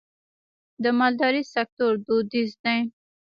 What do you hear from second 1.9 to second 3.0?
دودیز دی